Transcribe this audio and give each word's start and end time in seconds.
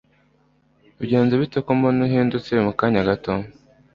bigenze 0.97 1.33
bite 1.41 1.57
ko 1.65 1.69
mbona 1.77 1.99
uhindutse 2.07 2.51
mukanya 2.65 3.01
gato! 3.09 3.31